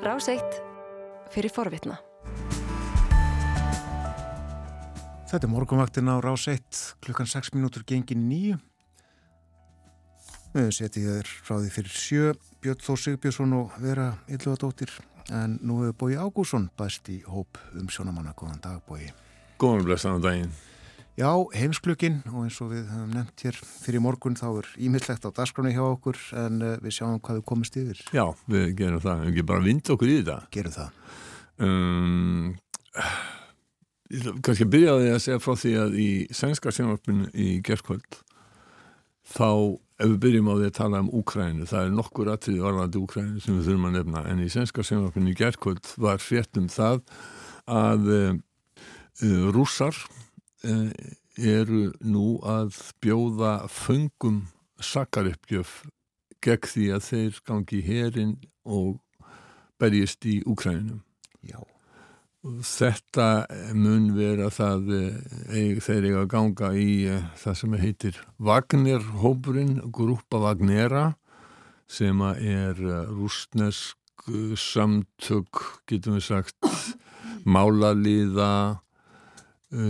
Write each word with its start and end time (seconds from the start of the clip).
Rás 0.00 0.30
1 0.32 0.40
fyrir 1.28 1.52
forvitna. 1.52 1.98
Þetta 5.28 5.44
er 5.44 5.50
morgunvaktin 5.52 6.08
á 6.08 6.16
Rás 6.24 6.46
1 6.48 6.96
klukkan 7.04 7.28
6 7.28 7.52
minútur 7.52 7.84
gengin 7.84 8.24
í 8.24 8.30
nýju. 8.30 8.56
Við 10.56 10.70
setjum 10.72 11.04
þér 11.04 11.28
frá 11.44 11.58
því 11.58 11.68
fyrir 11.74 11.92
sjö 11.92 12.32
Björn 12.64 12.80
Þór 12.86 13.02
Sigbjörnsson 13.04 13.52
og 13.60 13.76
Vera 13.84 14.08
Ylluðadóttir 14.24 14.96
en 15.28 15.60
nú 15.60 15.82
hefur 15.82 15.98
Bói 16.00 16.16
Ágússon 16.16 16.70
bæst 16.80 17.12
í 17.12 17.20
hóp 17.28 17.60
um 17.76 17.92
sjónamanna. 17.92 18.32
Góðan 18.32 18.64
dag 18.64 18.80
Bói. 18.88 19.12
Góðan 19.60 19.84
blessaðan 19.84 20.24
daginn. 20.24 20.56
Já, 21.20 21.34
heimsklukkin 21.52 22.22
og 22.30 22.46
eins 22.46 22.56
og 22.64 22.70
við 22.70 22.86
höfum 22.88 23.10
nefnt 23.12 23.42
hér 23.44 23.56
fyrir 23.60 24.00
morgun 24.00 24.38
þá 24.38 24.46
er 24.62 24.68
ímyndlegt 24.80 25.26
á 25.28 25.30
dasgráni 25.36 25.74
hjá 25.74 25.82
okkur 25.84 26.16
en 26.40 26.62
uh, 26.64 26.76
við 26.80 26.94
sjáum 26.96 27.18
hvað 27.20 27.40
við 27.40 27.42
komist 27.50 27.74
yfir. 27.76 27.98
Já, 28.16 28.22
við 28.48 28.70
gerum 28.78 29.02
það. 29.04 29.26
Við 29.26 29.34
gerum 29.36 29.50
bara 29.50 29.64
vind 29.66 29.90
okkur 29.92 30.08
í 30.08 30.14
þetta. 30.22 30.36
Gerum 30.54 30.74
það. 30.78 30.94
Um, 31.60 32.46
kannski 34.46 34.68
byrjaði 34.72 35.10
að 35.12 35.20
segja 35.26 35.42
frá 35.44 35.58
því 35.60 35.72
að 35.82 35.98
í 36.00 36.06
sænska 36.38 36.72
sjónvarpinu 36.72 37.28
í 37.36 37.48
gerðkvöld 37.68 38.16
þá 39.34 39.50
ef 40.00 40.08
við 40.14 40.16
byrjum 40.24 40.48
á 40.48 40.54
því 40.54 40.70
að 40.70 40.78
tala 40.78 41.02
um 41.04 41.12
Úkrænu, 41.20 41.68
það 41.68 41.84
er 41.84 41.92
nokkur 41.98 42.32
aðtrið 42.32 42.64
varðandi 42.64 43.02
Úkrænu 43.02 43.44
sem 43.44 43.58
við 43.58 43.68
þurfum 43.68 43.90
að 43.90 43.98
nefna 43.98 44.24
en 44.32 44.40
í 44.40 44.48
sænska 44.56 44.86
sjónvarpinu 44.88 45.34
í 45.34 45.36
gerðkvöld 45.36 45.92
var 46.00 46.24
fréttum 46.24 46.72
það 46.72 47.04
að 47.68 48.10
uh, 48.16 48.32
rússar 49.52 50.00
eru 50.64 51.82
nú 52.04 52.38
að 52.44 52.76
bjóða 53.00 53.52
föngum 53.72 54.42
sakaruppgjöf 54.80 55.82
gegn 56.44 56.70
því 56.72 56.86
að 56.96 57.06
þeir 57.06 57.38
gangi 57.48 57.80
herin 57.84 58.34
og 58.64 58.98
berjist 59.80 60.24
í 60.28 60.40
Úkrænunum. 60.48 61.02
Já. 61.44 61.60
Þetta 62.40 63.46
mun 63.76 64.14
vera 64.16 64.48
það 64.52 64.92
eig, 65.52 65.80
þeir 65.84 66.06
eiga 66.08 66.22
að 66.22 66.30
ganga 66.32 66.70
í 66.72 66.92
það 67.36 67.56
sem 67.60 67.74
heitir 67.82 68.20
Wagner-hópurinn, 68.40 69.74
grúpa 69.92 70.40
Wagnera 70.40 71.10
sem 71.90 72.22
er 72.22 72.80
rúsnesk 73.10 73.96
samtök, 74.56 75.64
getum 75.88 76.16
við 76.16 76.26
sagt, 76.30 76.70
málaliða 77.44 78.80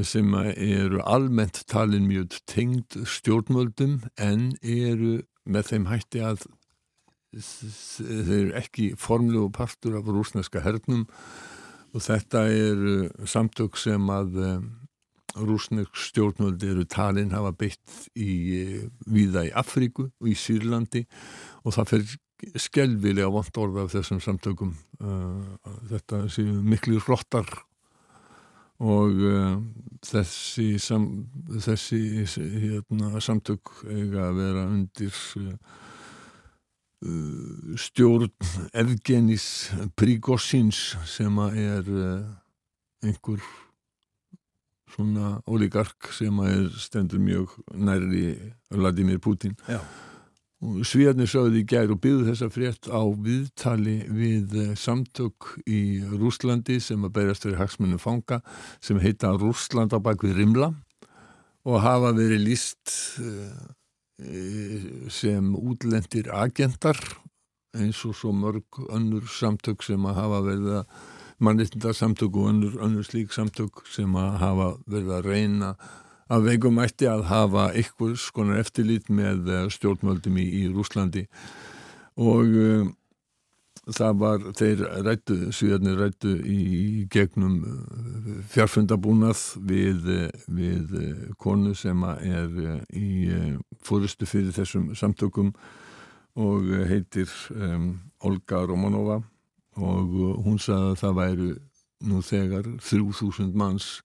sem 0.05 0.35
eru 0.37 1.01
almennt 1.09 1.63
talin 1.71 2.05
mjög 2.05 2.37
tengd 2.51 2.99
stjórnmöldum 3.09 4.01
en 4.21 4.51
eru 4.61 5.21
með 5.49 5.71
þeim 5.71 5.87
hætti 5.89 6.21
að 6.25 6.45
þeir 7.31 8.35
eru 8.35 8.53
ekki 8.59 8.91
formlegu 8.99 9.49
partur 9.55 9.97
af 10.01 10.11
rúsneska 10.11 10.63
hernum. 10.65 11.07
Og 11.95 12.05
þetta 12.05 12.45
eru 12.55 13.27
samtök 13.27 13.79
sem 13.81 14.11
að 14.15 14.37
um, 14.45 14.67
rúsnesk 15.35 15.97
stjórnvöldi 15.99 16.71
eru 16.71 16.85
talin 16.91 17.33
hafa 17.35 17.53
beitt 17.55 18.11
í 18.15 18.81
viða 19.07 19.47
í 19.49 19.55
Afríku 19.55 20.11
og 20.11 20.31
í 20.31 20.37
Sýrlandi. 20.39 21.07
Og 21.65 21.75
það 21.79 21.95
fer 21.95 22.07
skelvilega 22.59 23.31
vond 23.31 23.59
orða 23.63 23.87
af 23.87 23.95
þessum 23.95 24.23
samtökum. 24.23 24.77
Þetta 25.91 26.25
séu 26.33 26.55
miklu 26.65 27.03
flottar 27.03 27.49
og 28.81 29.23
uh, 29.29 29.61
þessi, 30.07 30.79
sam, 30.81 31.07
þessi 31.61 32.01
hérna, 32.33 33.21
samtök 33.21 33.73
eiga 33.89 34.31
að 34.31 34.41
vera 34.41 34.67
undir 34.71 35.15
uh, 35.41 35.55
stjórn 37.81 38.33
Evgenis 38.77 39.47
Prigosins 39.97 40.81
sem 41.09 41.39
er 41.49 41.87
einhver 43.01 43.41
svona 44.91 45.39
oligark 45.49 46.11
sem 46.13 46.43
er 46.45 46.69
stendur 46.77 47.23
mjög 47.23 47.57
nærri 47.73 48.35
Vladimir 48.69 49.19
Putin 49.23 49.57
Já. 49.69 49.81
Svíðarnir 50.61 51.29
sögði 51.31 51.63
í 51.63 51.69
gær 51.69 51.93
og 51.95 52.03
byggðu 52.05 52.27
þessa 52.27 52.51
frétt 52.53 52.89
á 52.93 53.01
viðtali 53.01 53.95
við 54.13 54.59
samtök 54.77 55.55
í 55.65 56.03
Rúslandi 56.05 56.77
sem 56.85 57.01
að 57.07 57.15
berjast 57.17 57.47
fyrir 57.47 57.63
hagsmunum 57.63 58.03
fanga 58.03 58.43
sem 58.85 59.01
heita 59.01 59.33
Rúsland 59.41 59.97
á 59.97 59.99
bakvið 60.05 60.37
Rimla 60.37 60.69
og 61.65 61.81
hafa 61.81 62.13
verið 62.17 62.45
líst 62.45 62.93
sem 65.17 65.49
útlendir 65.57 66.29
agentar 66.29 66.99
eins 67.77 68.03
og 68.05 68.17
svo 68.19 68.35
mörg 68.37 68.83
önnur 68.91 69.25
samtök 69.33 69.85
sem 69.87 70.05
að 70.05 70.19
hafa 70.19 70.43
verið 70.45 70.77
að 70.81 71.01
mannittinda 71.41 71.95
samtök 71.97 72.37
og 72.37 72.51
önnur, 72.53 72.77
önnur 72.85 73.07
slík 73.07 73.33
samtök 73.33 73.85
sem 73.89 74.13
að 74.19 74.37
hafa 74.43 74.69
verið 74.91 75.17
að 75.17 75.29
reyna 75.31 75.73
að 76.31 76.47
veikum 76.47 76.79
ætti 76.83 77.09
að 77.11 77.27
hafa 77.31 77.71
ykkur 77.81 78.15
skonar 78.21 78.63
eftirlít 78.63 79.11
með 79.11 79.51
stjórnmöldum 79.75 80.39
í, 80.39 80.47
í 80.63 80.65
Rúslandi 80.71 81.27
og 82.21 82.57
um, 82.61 82.91
það 83.91 84.19
var, 84.21 84.45
þeir 84.59 84.83
rættu, 85.07 85.37
svíðarnir 85.55 85.99
rættu 85.99 86.35
í, 86.45 86.59
í 86.61 87.05
gegnum 87.11 87.57
fjarfundabúnað 88.53 89.41
við, 89.67 90.07
við 90.51 90.95
konu 91.41 91.75
sem 91.79 92.05
er 92.05 92.61
í 92.97 93.31
fórustu 93.87 94.29
fyrir 94.29 94.55
þessum 94.55 94.91
samtökum 94.99 95.53
og 96.39 96.69
heitir 96.91 97.31
um, 97.57 97.95
Olga 98.25 98.63
Romanova. 98.69 99.21
Og 99.81 100.15
hún 100.45 100.59
sagði 100.61 100.93
að 100.93 101.01
það 101.01 101.19
væru 101.19 101.51
nú 102.11 102.23
þegar 102.25 102.67
3000 102.85 103.53
manns 103.57 104.01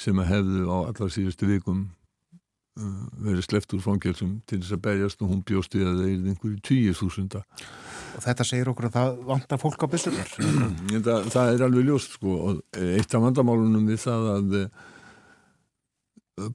sem 0.00 0.20
hefðu 0.24 0.66
á 0.68 0.76
allar 0.88 1.12
síðustu 1.12 1.48
vikum 1.50 1.82
uh, 2.80 3.00
verið 3.26 3.46
sleppt 3.46 3.76
úr 3.76 3.84
fangelsum 3.84 4.38
til 4.48 4.60
þess 4.62 4.76
að 4.76 4.84
berjast 4.88 5.24
og 5.24 5.32
hún 5.34 5.42
bjóst 5.46 5.76
við 5.76 5.88
að 5.90 6.00
það 6.02 6.12
er 6.12 6.30
einhverju 6.34 6.62
tíu 6.66 6.94
þúsunda 6.96 7.44
Og 8.10 8.24
þetta 8.24 8.44
segir 8.46 8.68
okkur 8.72 8.88
að 8.88 8.96
það 8.96 9.18
vantar 9.28 9.60
fólk 9.62 9.84
á 9.86 9.92
byssunar. 9.92 10.30
það, 10.34 11.28
það 11.34 11.52
er 11.52 11.66
alveg 11.66 11.84
ljóst 11.86 12.16
sko 12.16 12.38
og 12.48 12.80
eitt 12.80 13.14
af 13.14 13.22
vandamálunum 13.26 13.86
við 13.90 14.00
það 14.02 14.32
að 14.36 14.56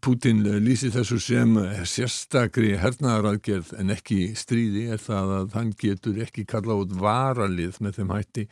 Putin 0.01 0.41
lýsi 0.65 0.89
þessu 0.93 1.17
sem 1.21 1.51
sérstakri 1.85 2.71
hernaðaraðgerð 2.81 3.73
en 3.79 3.93
ekki 3.93 4.19
stríði 4.37 4.87
er 4.95 5.01
það 5.01 5.33
að 5.39 5.57
hann 5.59 5.71
getur 5.77 6.17
ekki 6.25 6.45
kalla 6.49 6.77
út 6.81 6.95
varalið 6.97 7.77
með 7.83 7.99
þeim 7.99 8.13
hætti 8.15 8.45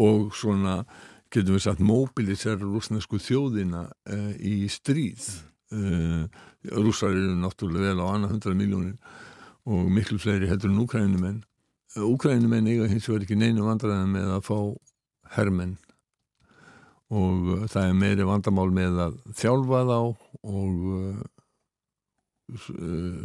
og 0.00 0.30
svona 0.38 0.78
getum 1.34 1.58
við 1.58 1.64
sagt 1.66 1.84
mobilisera 1.84 2.60
rúsnesku 2.62 3.20
þjóðina 3.22 3.86
uh, 3.88 4.32
í 4.38 4.68
stríð. 4.72 5.28
Uh, 5.68 6.24
rússar 6.72 7.12
eru 7.12 7.36
náttúrulega 7.36 7.92
vel 7.92 8.04
á 8.04 8.06
annað 8.08 8.36
hundra 8.36 8.54
miljónir 8.56 8.96
og 9.68 9.90
miklu 9.92 10.16
fleiri 10.16 10.48
heldur 10.48 10.72
en 10.72 10.80
úkrænumenn 10.80 11.42
úkrænumenn 11.96 12.68
eiga 12.68 12.88
hins 12.88 13.08
vegar 13.08 13.24
ekki 13.24 13.38
neinu 13.38 13.64
vandræðan 13.66 14.12
með 14.12 14.34
að 14.36 14.46
fá 14.46 14.58
hermenn. 15.36 15.76
Og 17.08 17.68
það 17.72 17.88
er 17.88 17.96
meiri 17.96 18.28
vandamál 18.28 18.68
með 18.74 19.00
að 19.06 19.18
þjálfa 19.38 19.82
þá 19.88 19.98
og 19.98 20.88
uh, 20.92 21.20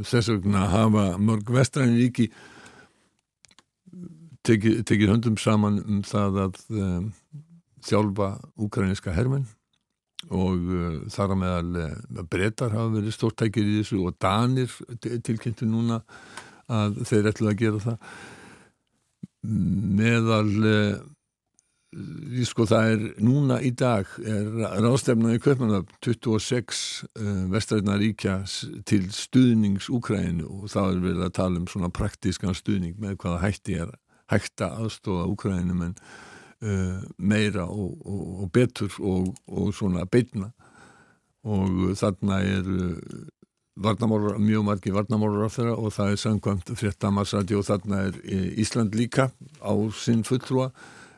þess 0.07 0.31
vegna 0.31 0.67
hafa 0.71 1.05
mörg 1.19 1.51
vestræðin 1.51 1.99
ríki 1.99 2.29
tekið 4.43 4.81
teki 4.87 5.07
höndum 5.07 5.37
saman 5.39 5.81
um 5.83 6.01
það 6.07 6.39
að 6.45 6.57
um, 6.71 7.11
þjálfa 7.83 8.29
úkræniska 8.65 9.15
hermenn 9.15 9.47
og 10.31 10.69
uh, 10.71 10.99
þar 11.11 11.35
að 11.35 11.41
meðal 11.41 11.81
uh, 11.83 12.21
brettar 12.31 12.75
hafa 12.75 12.93
verið 12.95 13.17
stórtækir 13.17 13.67
í 13.67 13.79
þessu 13.81 14.03
og 14.07 14.19
danir 14.23 14.71
tilkynntu 15.01 15.67
núna 15.67 16.03
að 16.71 17.01
þeir 17.09 17.33
ætlu 17.33 17.49
að 17.51 17.59
gera 17.59 17.81
það. 17.83 18.13
Meðal 19.43 21.03
Ég 22.33 22.47
sko 22.49 22.65
það 22.65 22.91
er 22.93 23.01
núna 23.21 23.59
í 23.61 23.69
dag 23.77 24.09
er 24.25 24.47
ráðstefnaði 24.81 25.41
Kaupmannab 25.43 25.91
26 26.01 26.79
uh, 27.05 27.43
vestræðna 27.53 27.99
ríkja 28.01 28.39
til 28.89 29.03
stuðnings 29.13 29.91
Úkrænu 29.93 30.47
og 30.47 30.71
það 30.73 30.89
er 30.89 31.03
verið 31.03 31.25
að 31.27 31.35
tala 31.37 31.61
um 31.61 31.67
svona 31.69 31.91
praktískan 31.93 32.57
stuðning 32.57 32.97
með 33.01 33.19
hvaða 33.21 33.43
hætti 33.43 33.77
er 33.83 33.93
hægt 34.33 34.63
að 34.65 34.79
aðstóða 34.85 35.27
Úkrænu 35.35 35.77
menn 35.77 35.93
uh, 35.93 36.32
meira 37.17 37.65
og, 37.67 37.97
og, 38.07 38.21
og 38.43 38.51
betur 38.55 38.93
og, 39.03 39.33
og 39.47 39.73
svona 39.75 40.05
beitna 40.05 40.51
og 41.43 41.95
þarna 41.99 42.39
er 42.47 42.67
uh, 42.71 44.39
mjög 44.39 44.63
margi 44.63 44.93
varnamálur 44.93 45.45
af 45.45 45.57
þeirra 45.57 45.75
og 45.75 45.93
það 45.93 46.11
er 46.11 46.21
samkvæmt 46.21 46.71
fréttamarsræti 46.79 47.55
og 47.57 47.65
þarna 47.67 48.03
er 48.07 48.19
Ísland 48.55 48.95
líka 48.95 49.31
á 49.59 49.73
sinn 49.91 50.23
fulltrúa. 50.23 50.71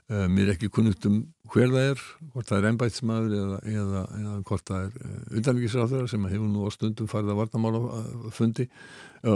Mér 0.08 0.46
er 0.46 0.54
ekki 0.54 0.70
kunnugt 0.70 1.06
um 1.06 1.26
hver 1.50 1.70
það 1.74 1.88
er 1.92 2.02
hvort 2.32 2.48
það 2.48 2.58
er 2.58 2.68
ennbætsmaður 2.70 3.32
eða, 3.36 3.60
eða, 3.66 4.02
eða 4.20 4.34
hvort 4.46 4.66
það 4.70 4.84
er 4.84 4.92
uh, 5.02 5.38
undanvíkisráþara 5.38 6.10
sem 6.10 6.28
hefur 6.30 6.50
nú 6.50 6.66
á 6.66 6.70
stundum 6.74 7.10
farið 7.10 7.34
að 7.34 7.40
varnamála 7.42 8.32
fundi, 8.34 8.68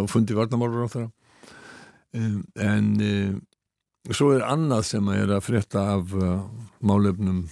fundi 0.10 0.38
varnamálar 0.38 0.86
á 0.86 0.94
þeirra 0.94 1.10
en 2.14 2.88
svo 4.16 4.32
er 4.34 4.46
annað 4.46 4.86
sem 4.94 5.10
er 5.14 5.34
að 5.36 5.46
frétta 5.46 5.86
af 5.96 6.14
uh, 6.18 6.46
málefnum 6.82 7.44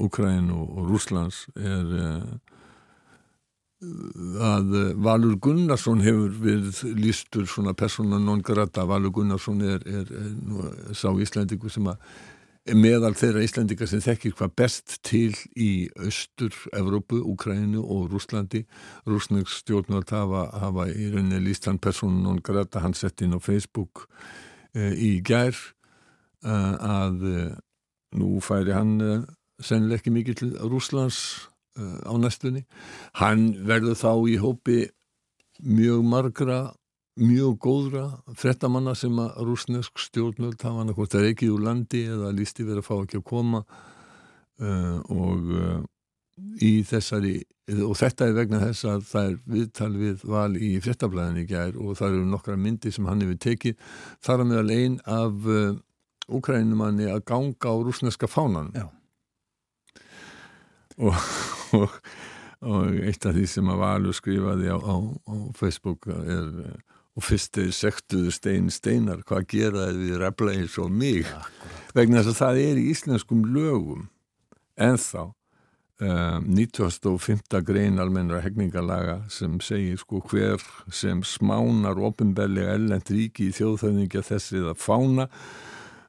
Úkræn 0.00 0.48
uh, 0.50 0.56
og, 0.58 0.70
og 0.78 0.88
Rúslands 0.90 1.44
er 1.54 1.92
uh, 1.94 2.32
að 4.42 4.74
Valur 5.00 5.36
Gunnarsson 5.40 6.02
hefur 6.04 6.34
við 6.42 6.82
lístur 6.98 7.46
svona 7.48 7.72
persóna 7.72 8.18
non 8.20 8.42
grata. 8.44 8.84
Valur 8.84 9.14
Gunnarsson 9.14 9.62
er, 9.64 9.86
er, 9.86 10.10
er 10.10 10.34
nú, 10.34 10.66
sá 10.92 11.08
Íslandingu 11.14 11.70
sem 11.72 11.86
að 11.88 12.76
meðal 12.76 13.14
þeirra 13.16 13.46
Íslandingar 13.46 13.88
sem 13.88 14.02
þekkir 14.04 14.34
hvað 14.36 14.52
best 14.58 14.98
til 15.06 15.32
í 15.56 15.88
austur 15.96 16.52
Evrópu, 16.76 17.22
Úkrænu 17.32 17.80
og 17.80 18.10
Rúslandi 18.12 18.66
Rúsnings 19.08 19.62
stjórnvöld 19.62 20.12
hafa, 20.12 20.44
hafa 20.60 20.90
í 20.90 21.08
rauninni 21.14 21.40
líst 21.46 21.70
hann 21.70 21.80
persóna 21.80 22.20
non 22.26 22.42
grata, 22.44 22.82
hann 22.84 22.98
sett 22.98 23.24
inn 23.24 23.38
á 23.38 23.40
Facebook 23.40 24.04
uh, 24.04 24.49
í 24.76 25.12
gær 25.26 25.56
uh, 26.46 26.74
að 26.78 27.24
uh, 27.26 27.54
nú 28.20 28.40
færi 28.44 28.74
hann 28.74 29.26
sennileg 29.60 30.00
ekki 30.00 30.12
mikið 30.14 30.38
til 30.40 30.50
Rúslands 30.70 31.48
á 31.80 32.12
næstunni. 32.18 32.64
Hann 33.16 33.52
verður 33.64 33.94
þá 33.96 34.12
í 34.28 34.34
hópi 34.42 34.78
mjög 35.62 36.02
margra, 36.04 36.58
mjög 37.20 37.54
góðra 37.62 38.02
frettamanna 38.36 38.96
sem 38.98 39.14
að 39.22 39.38
rúsnesk 39.46 40.02
stjórnvöld 40.02 40.58
hafa 40.64 40.82
hann 40.82 40.92
hvort 40.96 41.14
það 41.14 41.22
er 41.22 41.30
ekki 41.30 41.52
úr 41.54 41.62
landi 41.68 42.02
eða 42.10 42.32
lísti 42.34 42.66
verið 42.66 42.82
að 42.82 42.88
fá 42.88 42.94
ekki 42.98 43.20
að 43.20 43.26
koma 43.30 43.62
og 45.14 45.54
í 46.60 46.72
þessari, 46.86 47.34
og 47.86 47.94
þetta 47.98 48.28
er 48.28 48.36
vegna 48.36 48.62
þess 48.62 48.88
að 48.90 49.04
það 49.10 49.28
er 49.28 49.36
viðtal 49.54 49.90
við 49.96 50.24
val 50.32 50.50
í 50.56 50.70
frettablaðinni 50.84 51.44
í 51.44 51.50
gær 51.50 51.78
og 51.78 51.98
það 52.00 52.16
eru 52.16 52.30
nokkra 52.30 52.56
myndi 52.60 52.92
sem 52.94 53.08
hann 53.08 53.24
hefur 53.24 53.38
tekið 53.46 53.86
þar 54.26 54.44
að 54.44 54.50
meðal 54.52 54.74
einn 54.76 54.98
af 55.04 55.48
uh, 55.48 55.78
Úkrænumanni 56.30 57.08
að 57.10 57.24
ganga 57.26 57.72
á 57.72 57.74
rúsneska 57.82 58.28
fánanum. 58.30 58.70
Já. 58.76 58.86
Og, 61.00 61.16
og, 61.80 61.96
og 62.60 63.00
eitt 63.08 63.26
af 63.26 63.34
því 63.34 63.48
sem 63.50 63.72
að 63.72 63.80
Valur 63.82 64.14
skrifaði 64.14 64.70
á, 64.70 64.78
á, 64.78 64.96
á 65.26 65.34
Facebook 65.58 66.06
er 66.06 66.78
og 67.18 67.26
fyrst 67.26 67.58
er 67.60 67.72
sektuðu 67.74 68.32
stein 68.34 68.70
steinar 68.72 69.24
hvað 69.26 69.48
geraði 69.50 70.06
við 70.06 70.20
refla 70.22 70.54
eins 70.54 70.78
og 70.80 70.92
mig? 70.94 71.26
Ja, 71.26 71.42
vegna 71.96 72.22
þess 72.22 72.36
að 72.36 72.40
það 72.40 72.60
er 72.62 72.80
í 72.80 72.86
íslenskum 72.92 73.44
lögum 73.54 74.06
enþá 74.80 75.26
um, 76.00 76.46
95. 76.56 77.60
grein 77.66 78.00
almennra 78.02 78.42
hegningarlaga 78.44 79.20
sem 79.32 79.58
segir 79.64 80.00
sko 80.00 80.22
hver 80.30 80.62
sem 80.92 81.24
smánar 81.26 82.00
ofinbellega 82.00 82.76
ellend 82.78 83.12
ríki 83.12 83.50
í 83.50 83.56
þjóðþöðningja 83.56 84.24
þessið 84.32 84.72
að 84.74 84.80
fána 84.86 85.28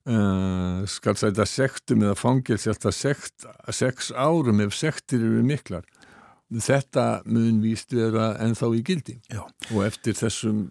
Uh, 0.02 0.82
skal 0.90 1.14
sæta 1.14 1.44
sektum 1.46 2.02
eða 2.02 2.16
fangils 2.18 2.64
alltaf 2.66 2.96
sekt, 2.98 3.44
sex 3.70 4.08
árum 4.18 4.64
ef 4.66 4.74
sektir 4.74 5.22
eru 5.22 5.44
miklar 5.46 5.86
þetta 6.50 7.22
mun 7.30 7.62
víst 7.64 7.94
vera 7.94 8.32
ennþá 8.42 8.72
í 8.76 8.82
gildi 8.88 9.20
Já. 9.30 9.44
og 9.46 9.84
eftir 9.86 10.18
þessum 10.18 10.64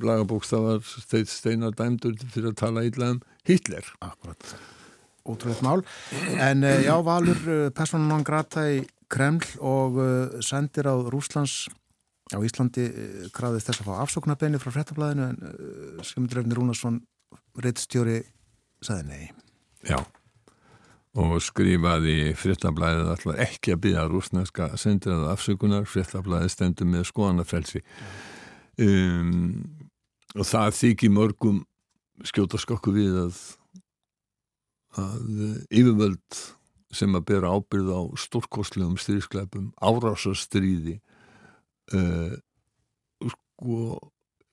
lagabókstafar 0.00 0.80
steit 0.88 1.28
steinar 1.30 1.76
dæmdur 1.76 2.16
fyrir 2.32 2.54
að 2.54 2.58
tala 2.62 2.86
illa 2.88 3.12
um 3.14 3.20
Hitler 3.46 3.86
Akkurat, 4.00 4.56
ótrúlega 5.26 5.66
mál 5.66 5.82
en 6.38 6.64
uh, 6.64 6.76
já, 6.84 6.94
Valur 7.04 7.42
uh, 7.46 7.56
personan 7.74 8.08
non 8.10 8.26
grata 8.26 8.66
í 8.70 8.84
Kreml 9.12 9.44
og 9.62 10.00
sendir 10.42 10.88
á 10.90 10.94
Rúslands 10.98 11.68
á 12.34 12.42
Íslandi 12.42 12.88
krafðist 13.30 13.70
þess 13.70 13.84
að 13.84 13.86
fá 13.86 14.00
afsóknarbeini 14.02 14.58
frá 14.58 14.72
frettablaðinu 14.74 15.28
en 15.28 16.00
Skemundrefni 16.02 16.56
Rúnarsson 16.58 16.96
reittstjóri 17.62 18.24
saði 18.82 19.04
nei. 19.06 19.28
Já, 19.86 20.00
og 21.16 21.38
skrifaði 21.44 22.34
frittablaðið 22.36 23.10
alltaf 23.12 23.40
ekki 23.46 23.72
að 23.72 23.82
byggja 23.86 24.06
rúsneska 24.10 24.68
sendraða 24.80 25.32
afsökunar, 25.32 25.86
frittablaðið 25.88 26.52
stendur 26.52 26.90
með 26.90 27.06
skoðanafrelsi. 27.10 27.82
Um, 28.82 29.62
og 30.36 30.44
það 30.44 30.74
þykir 30.80 31.14
mörgum 31.16 31.62
skjóta 32.26 32.60
skokku 32.60 32.92
við 32.92 33.16
að, 33.22 33.38
að 34.96 35.40
yfirvöld 35.70 36.42
sem 36.96 37.16
að 37.18 37.26
bera 37.28 37.52
ábyrð 37.52 37.90
á 37.92 38.00
stórkostlegum 38.20 38.96
styrskleipum, 39.00 39.72
árásastríði 39.82 41.00
uh, 41.92 42.36
sko 43.26 43.98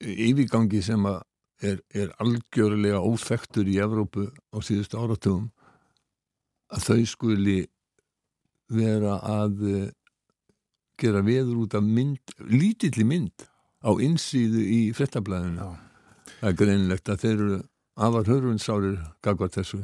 yfirgangi 0.03 0.81
sem 0.83 1.05
að 1.07 1.21
er, 1.63 1.79
er 1.95 2.11
algjörlega 2.21 3.01
óþektur 3.03 3.69
í 3.71 3.79
Evrópu 3.83 4.27
á 4.51 4.57
síðustu 4.65 4.99
áratugum 4.99 5.49
að 6.73 6.87
þau 6.87 7.05
skuli 7.07 7.57
vera 8.73 9.19
að 9.21 9.63
eh, 9.69 9.89
gera 10.99 11.23
veður 11.25 11.65
út 11.65 11.75
af 11.77 11.85
mynd, 11.85 12.35
lítilli 12.49 13.05
mynd 13.07 13.47
á 13.83 13.91
insýðu 14.01 14.63
í 14.63 14.81
frettablaðinu. 14.95 15.73
Það 16.39 16.49
er 16.49 16.59
greinlegt 16.59 17.11
að 17.11 17.23
þeir 17.23 17.33
eru 17.35 17.59
afar 17.93 18.29
hörfunsárir 18.31 18.99
gagvar 19.25 19.51
þessu. 19.53 19.83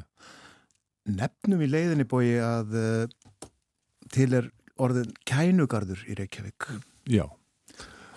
Nefnum 1.10 1.62
í 1.66 1.70
leiðinni 1.70 2.08
bói 2.10 2.38
að 2.44 2.76
uh, 2.78 3.50
til 4.14 4.32
er 4.38 4.50
orðin 4.80 5.12
kænugarður 5.28 6.06
í 6.08 6.18
Reykjavík. 6.20 6.70
Já. 7.10 7.26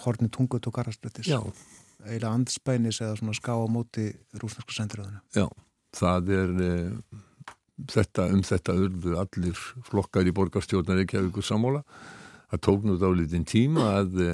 Horni 0.05 0.29
tungut 0.33 0.67
og 0.69 0.77
garastrættis. 0.77 1.31
Já 1.31 1.41
eiginlega 2.06 2.33
andspænis 2.37 3.00
eða 3.03 3.19
svona 3.19 3.35
ská 3.37 3.55
á 3.55 3.67
móti 3.71 4.11
rúsnarsku 4.39 4.75
sendiröðuna. 4.75 5.23
Já, 5.37 5.47
það 5.97 6.33
er 6.39 6.50
e, 6.67 6.73
þetta, 7.93 8.27
um 8.35 8.43
þetta 8.47 8.79
urðu 8.87 9.19
allir 9.23 9.62
flokkar 9.89 10.27
í 10.27 10.35
borgarstjórnar 10.35 11.05
ykkur 11.05 11.47
sammála. 11.47 11.85
Það 12.53 12.65
tók 12.67 12.83
nú 12.85 12.99
dálítinn 13.00 13.47
tíma 13.49 13.93
að 14.00 14.19
e, 14.23 14.33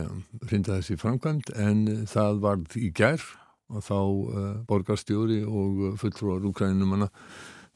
hrinda 0.48 0.78
þessi 0.78 0.98
framkvæmt 1.00 1.52
en 1.56 1.84
það 2.10 2.42
varð 2.46 2.80
í 2.80 2.90
gær 2.90 3.22
og 3.68 3.84
þá 3.84 3.98
e, 4.00 4.48
borgarstjóri 4.70 5.42
og 5.44 6.00
fulltrúar 6.00 6.48
úkrænumanna 6.48 7.12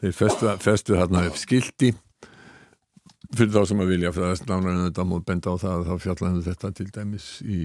þeir 0.03 0.17
festu, 0.19 0.55
festu 0.63 0.99
hérna 0.99 1.27
upp 1.29 1.39
skildi 1.39 1.93
fyrir 3.33 3.55
þá 3.55 3.63
sem 3.69 3.81
að 3.83 3.95
vilja 3.95 4.13
fyrir 4.13 4.33
að 4.33 4.41
snána 4.43 4.73
en 4.73 4.85
þetta 4.89 5.07
múið 5.09 5.25
benda 5.31 5.55
á 5.55 5.57
það 5.63 5.77
að 5.77 5.87
þá 5.89 6.07
fjallaðu 6.07 6.43
þetta 6.49 6.73
til 6.79 6.89
dæmis 6.93 7.29
í 7.47 7.61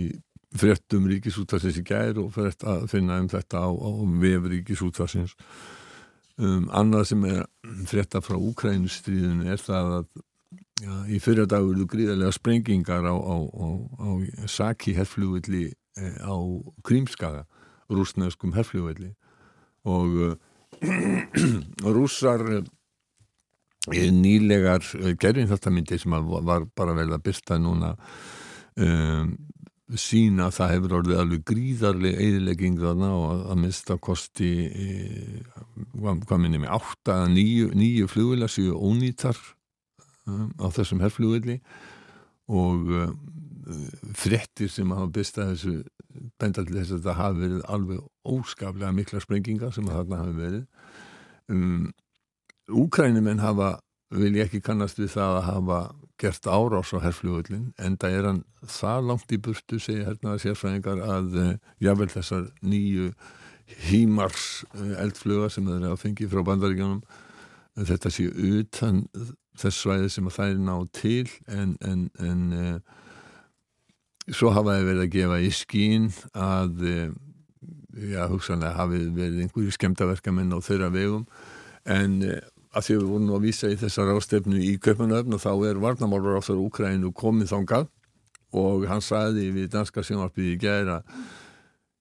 fréttum 0.57 1.09
ríkisútvarsins 1.11 1.81
í 1.81 1.83
gær 1.87 2.21
og 2.21 2.31
frétt 2.35 2.63
að 2.67 2.85
finna 2.91 3.17
um 3.21 3.27
þetta 3.31 3.65
á, 3.67 3.69
á 3.69 3.89
vef 4.21 4.47
ríkisútvarsins 4.53 5.35
um, 6.37 6.69
annað 6.71 7.09
sem 7.11 7.27
er 7.27 7.43
frétta 7.89 8.21
frá 8.23 8.37
Úkrænustríðinu 8.39 9.49
er 9.51 9.61
það 9.61 9.91
að 9.97 10.07
já, 10.81 10.93
í 11.11 11.19
fyrir 11.23 11.49
dag 11.51 11.67
eru 11.67 11.87
gríðarlega 11.89 12.37
sprengingar 12.37 13.09
á, 13.11 13.15
á, 13.15 13.35
á 13.99 14.07
Saki 14.47 14.95
herflugvilli 14.97 15.67
eh, 15.99 16.19
á 16.23 16.35
Krímskaga 16.87 17.43
rúsneskum 17.91 18.55
herflugvilli 18.55 19.13
og 19.87 20.15
uh, 20.21 20.35
rússar 21.97 22.43
eh, 23.93 24.09
nýlegar 24.13 24.85
eh, 24.99 25.13
gerðinþáttamindi 25.19 25.99
sem 26.01 26.15
var 26.41 26.67
bara 26.75 26.95
vel 26.97 27.09
að 27.15 27.23
byrsta 27.27 27.59
núna 27.61 27.93
um, 28.75 29.35
sína 29.95 30.49
að 30.49 30.57
það 30.57 30.73
hefur 30.73 30.95
orðið 30.99 31.21
alveg 31.21 31.43
gríðarlega 31.47 32.23
eðilegging 32.25 32.79
þarna 32.81 33.11
og 33.15 33.45
að 33.53 33.61
mista 33.61 33.95
kosti 34.03 34.49
e, 34.67 34.87
hvað, 35.93 36.25
hvað 36.27 36.41
minnum 36.43 36.65
ég, 36.67 36.73
8 36.75 37.13
að 37.13 37.29
9, 37.37 37.69
9 37.79 38.09
flugvila 38.11 38.49
séu 38.51 38.75
ónýtar 38.75 39.39
um, 40.27 40.51
á 40.59 40.67
þessum 40.75 40.99
herrflugvili 41.05 41.61
og 42.51 42.91
frettir 44.15 44.71
sem 44.71 44.91
hafa 44.95 45.09
bestað 45.11 45.53
þessu 45.53 45.73
benda 46.39 46.63
til 46.65 46.77
þess 46.77 46.95
að 46.95 47.07
það 47.07 47.19
hafi 47.21 47.41
verið 47.43 47.63
alveg 47.75 48.03
óskaplega 48.27 48.93
mikla 48.95 49.21
sprenginga 49.23 49.71
sem 49.75 49.89
þarna 49.89 50.21
hafi 50.21 50.35
verið. 50.37 50.63
Um, 51.51 51.89
Úkrænumenn 52.67 53.39
hafa 53.39 53.77
vil 54.11 54.35
ég 54.35 54.47
ekki 54.47 54.63
kannast 54.63 54.99
við 54.99 55.13
það 55.15 55.37
að 55.37 55.47
hafa 55.47 55.79
gert 56.19 56.47
árás 56.47 56.93
á 56.95 56.97
herrfljóðullin 57.03 57.71
en 57.83 57.97
það 57.99 58.15
er 58.17 58.27
hann 58.29 58.43
það 58.71 59.09
langt 59.11 59.33
í 59.35 59.39
burtu 59.43 59.79
segja 59.83 60.07
hernaða 60.07 60.43
sérfræðingar 60.43 61.01
að 61.03 61.35
uh, 61.37 61.49
jável 61.83 62.07
þessar 62.11 62.47
nýju 62.63 63.11
hímars 63.87 64.63
uh, 64.73 64.95
eldflöga 65.03 65.51
sem 65.53 65.67
þeir 65.67 65.89
að 65.91 65.99
fengi 66.03 66.29
frá 66.31 66.43
bandaríkjanum 66.47 67.01
uh, 67.03 67.83
þetta 67.91 68.13
sé 68.15 68.29
utan 68.31 69.03
þess 69.57 69.83
svæði 69.83 70.13
sem 70.13 70.29
að 70.29 70.37
það 70.39 70.53
er 70.53 70.63
ná 70.63 70.75
til 70.95 71.27
en, 71.51 71.75
en, 71.81 72.07
en 72.23 72.81
svo 74.33 74.51
hafa 74.55 74.77
þeir 74.77 74.87
verið 74.91 75.05
að 75.05 75.15
gefa 75.15 75.39
í 75.39 75.49
skín 75.55 76.11
að 76.33 76.83
já, 76.83 78.21
hugsanlega 78.29 78.75
hafi 78.77 79.01
verið 79.15 79.43
einhverju 79.45 79.73
skemtaverkamenn 79.77 80.55
á 80.55 80.59
þeirra 80.63 80.91
vegum. 80.93 81.25
En 81.87 82.19
að 82.77 82.85
því 82.85 82.97
við 82.97 83.09
vorum 83.11 83.33
að 83.37 83.45
vísa 83.47 83.71
í 83.71 83.77
þessar 83.79 84.13
ástefnu 84.13 84.59
í 84.61 84.73
Kaupanöfn 84.83 85.37
og 85.37 85.43
þá 85.43 85.51
er 85.69 85.81
varnamálur 85.81 86.37
á 86.37 86.41
þar 86.45 86.61
Úkrænu 86.67 87.13
komið 87.15 87.53
þángað 87.53 87.87
og 88.57 88.85
hann 88.87 89.03
sagði 89.03 89.49
við 89.55 89.71
danska 89.73 90.03
sjónvarpið 90.05 90.53
í 90.53 90.59
gæra 90.61 91.01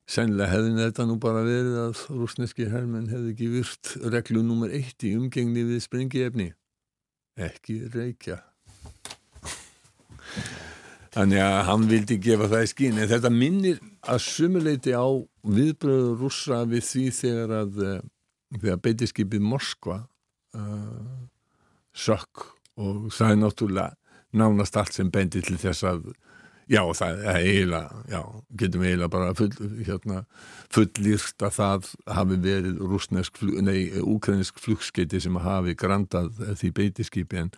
sennilega 0.06 0.52
hefði 0.52 0.76
þetta 0.78 1.06
nú 1.08 1.16
bara 1.22 1.42
verið 1.46 1.80
að 1.82 2.04
rúsneski 2.14 2.68
hermenn 2.70 3.10
hefði 3.10 3.32
ekki 3.34 3.50
virt 3.56 3.94
reglu 4.14 4.44
nummer 4.46 4.70
eitt 4.70 5.06
í 5.06 5.16
umgengni 5.18 5.66
við 5.66 5.82
springiefni 5.86 6.52
ekki 7.48 7.80
reykja 7.94 8.40
þannig 11.16 11.40
að 11.40 11.62
hann 11.70 11.86
vildi 11.88 12.18
gefa 12.20 12.50
það 12.52 12.66
í 12.66 12.72
skín 12.74 12.98
en 13.00 13.08
þetta 13.08 13.32
minnir 13.32 13.80
að 14.04 14.20
sumuleiti 14.26 14.92
á 14.92 15.06
viðbröðu 15.46 16.12
rússa 16.20 16.60
við 16.68 16.84
því 16.90 17.06
þegar 17.16 17.54
að 17.62 17.80
eh, 17.86 18.04
þegar 18.60 18.82
beitiskipið 18.84 19.42
Moskva 19.44 20.02
uh, 20.56 21.24
sökk. 21.96 22.52
Og 22.76 23.08
það 23.14 23.32
er 23.32 23.40
náttúrulega 23.40 24.16
nánast 24.36 24.76
allt 24.76 24.96
sem 24.96 25.10
bendi 25.12 25.40
til 25.44 25.56
þess 25.60 25.86
að 25.88 26.10
já 26.68 26.82
það 26.98 27.20
er 27.30 27.36
eiginlega 27.40 28.00
já, 28.10 28.20
getum 28.60 28.84
eiginlega 28.84 29.12
bara 29.14 29.34
full, 29.38 29.52
hérna, 29.86 30.24
fullýrt 30.74 31.44
að 31.46 31.54
það 31.56 31.90
hafi 32.18 32.38
verið 32.44 32.80
rúsnesk, 32.82 33.40
nei, 33.64 33.78
úkrænisk 34.02 34.58
flugskeiti 34.60 35.22
sem 35.22 35.38
hafi 35.40 35.76
grandað 35.78 36.34
því 36.60 36.72
beitiskipi. 36.80 37.46
En 37.46 37.54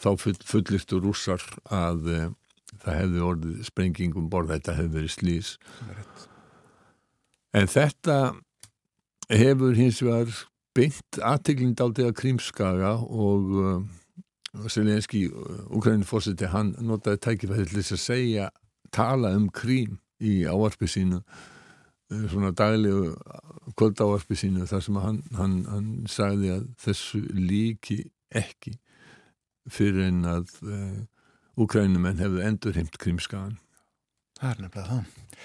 þá 0.00 0.12
full, 0.20 0.36
fullýrtu 0.46 1.00
rússar 1.02 1.42
að 1.66 2.12
uh, 2.14 2.28
það 2.84 3.00
hefði 3.00 3.24
orðið 3.30 3.64
sprengingum 3.68 4.30
borð 4.32 4.54
þetta 4.54 4.76
hefði 4.78 4.96
verið 4.96 5.14
slís 5.16 5.54
en 7.56 7.70
þetta 7.70 8.16
hefur 9.30 9.76
hins 9.78 10.00
vegar 10.02 10.32
beint 10.76 11.20
aðteglinda 11.26 11.86
aldrei 11.86 12.08
að 12.08 12.18
krímskaga 12.20 12.94
og 13.00 13.54
uh, 13.58 13.80
Selenski, 14.70 15.28
Ukraínu 15.70 16.06
fórseti 16.06 16.48
hann 16.50 16.72
notaði 16.82 17.20
tækifæði 17.22 17.68
til 17.68 17.78
þess 17.78 17.94
að 17.94 18.02
segja 18.02 18.48
tala 18.94 19.30
um 19.38 19.46
krím 19.54 20.00
í 20.18 20.40
áarpi 20.46 20.88
sínu 20.90 21.20
uh, 21.20 22.24
svona 22.30 22.52
daglegu 22.56 23.14
kvöldáarpi 23.78 24.38
sínu 24.38 24.66
þar 24.70 24.86
sem 24.86 25.00
hann, 25.02 25.22
hann, 25.38 25.56
hann 25.70 25.90
sagði 26.10 26.54
að 26.56 26.68
þessu 26.82 27.22
líki 27.34 28.02
ekki 28.30 28.76
fyrir 29.70 30.08
en 30.08 30.22
að 30.30 30.54
uh, 30.66 31.00
Ukrænumenn 31.60 32.20
hefðu 32.22 32.42
endurheimt 32.46 32.96
krimskaðan. 33.00 33.58
Það 34.40 34.50
er 34.50 34.64
nefnilega 34.64 34.88
það. 34.88 35.44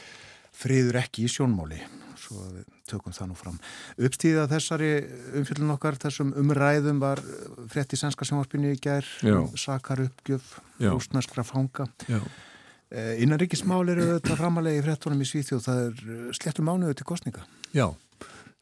Friður 0.56 1.00
ekki 1.02 1.26
í 1.26 1.32
sjónmáli, 1.32 1.82
svo 2.20 2.46
við 2.54 2.68
tökum 2.88 3.16
það 3.16 3.30
nú 3.32 3.38
fram. 3.40 3.58
Uppstíða 4.08 4.46
þessari 4.48 4.92
umfjöldun 5.42 5.74
okkar, 5.76 5.98
þessum 6.00 6.32
umræðum 6.40 7.02
var 7.04 7.20
frétt 7.74 7.96
í 7.96 8.00
sænska 8.00 8.28
sjónvarpinu 8.30 8.72
í 8.72 8.80
gerð, 8.80 9.10
um 9.28 9.50
sakar 9.60 10.06
uppgjöf, 10.06 10.54
rúsnarskra 10.80 11.44
fanga. 11.48 11.90
Já. 12.08 12.22
Eh, 12.96 13.24
Innanrikismál 13.26 13.84
eru 13.92 14.06
þetta 14.14 14.38
framalegi 14.40 14.80
í 14.80 14.86
fréttunum 14.86 15.24
í 15.24 15.28
Svíþjóð, 15.28 15.64
það 15.66 15.82
er 15.82 16.04
eh, 16.06 16.28
slettum 16.38 16.70
mánuðu 16.70 16.96
til 16.96 17.08
kostninga. 17.10 17.44
Já, 17.76 17.90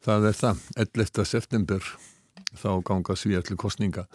það 0.02 0.30
er 0.30 0.38
það. 0.40 0.64
11. 0.88 1.24
september 1.28 1.90
þá 2.58 2.70
ganga 2.88 3.16
Svíðalli 3.20 3.58
kostninga. 3.60 4.06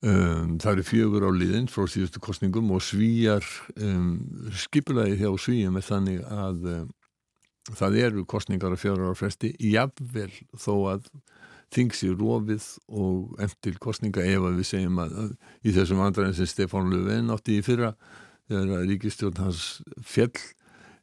Um, 0.00 0.54
það 0.56 0.70
eru 0.72 0.82
fjögur 0.88 1.24
á 1.28 1.30
liðin 1.36 1.66
frá 1.68 1.84
síðustu 1.84 2.22
kostningum 2.24 2.70
og 2.72 2.80
svíjar 2.80 3.44
um, 3.76 4.14
skipulagi 4.56 5.18
hjá 5.20 5.28
svíjum 5.36 5.76
er 5.76 5.84
þannig 5.84 6.22
að 6.24 6.62
um, 6.72 6.86
það 7.76 7.98
eru 8.06 8.24
kostningar 8.24 8.72
á 8.72 8.80
fjögur 8.80 9.10
ára 9.10 9.18
fresti 9.18 9.50
jafnvel 9.60 10.30
þó 10.56 10.72
að 10.94 11.10
þings 11.76 12.00
í 12.08 12.14
rofið 12.14 12.70
og 12.88 13.42
eftir 13.44 13.76
kostninga 13.82 14.24
ef 14.24 14.46
að 14.48 14.56
við 14.62 14.70
segjum 14.70 15.02
að, 15.04 15.12
að 15.20 15.68
í 15.68 15.76
þessum 15.76 16.00
andræðin 16.06 16.38
sem 16.38 16.48
Stefán 16.48 16.88
Löfven 16.94 17.28
átti 17.36 17.58
í 17.60 17.66
fyrra 17.66 17.92
þegar 18.48 18.88
ríkistjórn 18.88 19.44
hans 19.44 19.66
fjell 20.00 20.32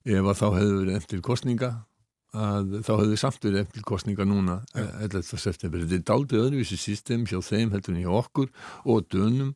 ef 0.09 0.25
að 0.25 0.41
þá 0.41 0.47
hefur 0.57 0.91
eftir 0.97 1.21
kostninga 1.21 1.71
að 2.35 2.79
þá 2.83 2.93
við 3.01 3.19
samt 3.21 3.45
verið 3.45 3.61
eftir 3.63 3.85
kostninga 3.87 4.25
núna 4.27 4.57
11. 4.75 5.19
Eh, 5.21 5.37
september. 5.39 5.83
Þetta 5.83 5.99
er 5.99 6.07
daldið 6.07 6.41
öðruvísi 6.43 6.79
system 6.79 7.27
hjá 7.29 7.39
þeim 7.43 7.71
heldur 7.71 7.95
en 7.95 8.01
hjá 8.03 8.11
okkur 8.11 8.49
og 8.85 9.07
dönum. 9.13 9.53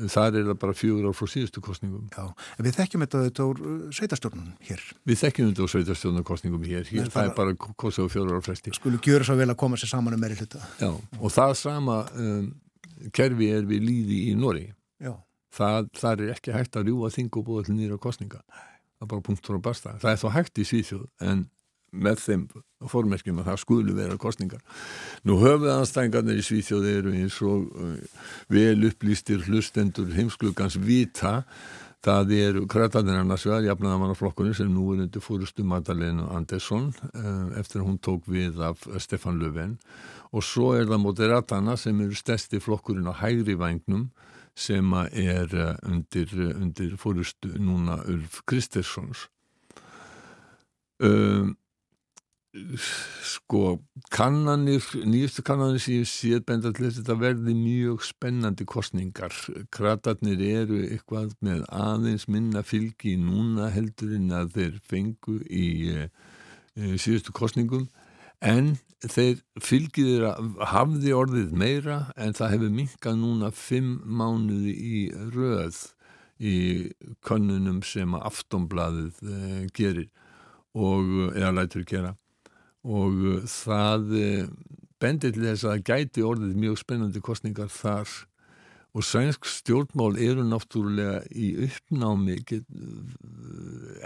Það 0.00 0.38
er 0.40 0.54
bara 0.56 0.72
fjögur 0.72 1.10
ár 1.10 1.16
frá 1.16 1.28
síðustu 1.28 1.60
kostningum. 1.60 2.06
Já, 2.14 2.30
en 2.56 2.64
við 2.64 2.78
þekkjum 2.78 3.04
þetta 3.04 3.22
þetta 3.26 3.46
úr 3.50 3.58
uh, 3.60 3.80
sveitarstjórnum 3.92 4.46
hér. 4.64 4.84
Við 5.10 5.20
þekkjum 5.20 5.50
þetta 5.50 5.64
úr 5.64 5.72
sveitarstjórnum 5.74 6.26
kostningum 6.30 6.64
hér. 6.64 6.86
hér 6.88 7.10
það 7.12 7.28
er 7.28 7.34
bara 7.36 7.56
kostið 7.58 8.08
á 8.08 8.12
fjögur 8.14 8.38
ár 8.38 8.46
fresti. 8.46 8.72
Skulu 8.78 9.00
gjöra 9.04 9.28
svo 9.28 9.36
vel 9.36 9.50
að 9.50 9.58
koma 9.60 9.80
sér 9.80 9.92
saman 9.92 10.16
um 10.16 10.22
meiri 10.22 10.38
hluta. 10.40 10.62
Já, 10.80 10.88
og 10.94 11.34
það 11.34 11.52
sama 11.60 11.98
um, 12.16 12.48
kerfi 13.12 13.50
er 13.58 13.68
við 13.68 13.84
líði 13.90 14.22
í 14.30 14.34
Nóri. 14.40 14.70
Já. 15.02 15.12
Það, 15.52 15.92
það 16.00 16.24
er 16.24 16.34
ekki 16.38 16.54
hægt 16.54 16.80
að 16.80 16.88
rjúa 16.88 17.12
þing 17.12 17.36
og 17.36 17.48
búið 17.50 17.68
til 17.68 17.76
nýra 17.76 18.00
kostninga. 18.00 18.40
Það 18.46 19.04
er 19.04 19.12
bara 19.12 19.26
punktur 19.26 19.58
og 19.58 19.64
basta. 19.66 19.98
Það 20.00 20.14
er 20.14 20.22
þá 20.22 20.28
hægt 20.38 20.60
í 20.62 20.68
Svíþjóð 20.70 21.08
en 21.28 21.48
með 21.92 22.22
þeim 22.24 22.46
fórmerkjum 22.88 23.42
að 23.42 23.50
það 23.50 23.60
skulu 23.64 23.94
vera 23.96 24.16
kostningar. 24.20 24.62
Nú 25.26 25.36
höfuð 25.40 25.72
anstæðingarnir 25.74 26.40
í 26.40 26.46
Svíþjóði 26.46 26.96
eru 27.00 27.12
eins 27.16 27.36
og 27.44 27.68
uh, 27.74 28.24
vel 28.52 28.88
upplýstir 28.88 29.44
hlustendur 29.48 30.10
heimsklugans 30.16 30.78
vita. 30.80 31.40
Það 32.00 32.32
eru 32.38 32.62
krætaðin 32.70 33.18
annars 33.20 33.44
vegar 33.44 33.66
jafnaðamannaflokkurinn 33.66 34.56
sem 34.56 34.70
nú 34.72 34.86
er 34.94 35.02
undir 35.04 35.20
fórustu 35.20 35.66
Magdalena 35.68 36.30
Andersson 36.32 36.88
uh, 37.12 37.50
eftir 37.60 37.82
að 37.82 37.90
hún 37.90 38.00
tók 38.00 38.30
við 38.30 38.62
af 38.64 38.86
Stefan 39.02 39.40
Löfven. 39.42 39.76
Og 40.30 40.46
svo 40.46 40.72
er 40.78 40.88
það 40.88 41.04
Moderatana 41.04 41.76
sem 41.76 42.00
eru 42.00 42.16
stærsti 42.16 42.62
flokkurinn 42.62 43.10
á 43.10 43.14
hægri 43.20 43.58
vagnum 43.60 44.08
sem 44.56 44.94
er 45.10 45.52
uh, 45.52 45.74
undir, 45.90 46.32
undir 46.54 46.96
fórustu 47.00 47.52
núna 47.58 48.00
Ulf 48.08 48.40
Kristerssons 48.48 49.28
um 51.00 51.56
sko 52.50 53.78
kannanir, 54.10 54.82
nýjastu 55.06 55.42
kannanir 55.46 55.78
sem 55.78 56.00
ég 56.00 56.08
séð 56.10 56.40
benda 56.48 56.72
til 56.74 56.88
þetta 56.90 57.14
verði 57.20 57.54
mjög 57.54 58.02
spennandi 58.02 58.66
kostningar 58.66 59.34
kratarnir 59.70 60.40
eru 60.42 60.80
eitthvað 60.88 61.36
með 61.46 61.62
aðeins 61.70 62.26
minna 62.26 62.64
fylgi 62.66 63.14
núna 63.22 63.70
heldur 63.70 64.16
en 64.16 64.34
að 64.34 64.56
þeir 64.56 64.80
fengu 64.90 65.36
í 65.46 65.68
e, 65.94 66.08
síðustu 66.74 67.30
kostningum 67.36 67.86
en 68.42 68.74
þeir 69.06 69.44
fylgið 69.62 70.26
hafði 70.72 71.14
orðið 71.14 71.54
meira 71.54 72.00
en 72.18 72.34
það 72.34 72.56
hefur 72.56 72.74
minkað 72.80 73.20
núna 73.20 73.52
fimm 73.54 74.00
mánuði 74.02 74.74
í 74.74 75.04
röð 75.36 75.84
í 76.40 76.56
könnunum 77.22 77.84
sem 77.86 78.18
aftonbladið 78.18 79.22
e, 79.22 79.68
gerir 79.70 80.10
og 80.74 81.30
eða 81.36 81.54
lætur 81.54 81.86
gera 81.86 82.16
og 82.86 83.22
uh, 83.26 83.44
það 83.48 84.16
uh, 84.16 84.48
bendir 85.00 85.34
til 85.34 85.46
þess 85.48 85.68
að 85.68 85.84
gæti 85.88 86.24
orðið 86.26 86.58
mjög 86.60 86.80
spennandi 86.82 87.22
kostningar 87.24 87.72
þar. 87.72 88.10
Og 88.90 89.04
sænsk 89.06 89.46
stjórnmál 89.46 90.16
eru 90.18 90.42
náttúrulega 90.42 91.20
í 91.30 91.52
uppnámi 91.68 92.40
uh, 92.56 92.64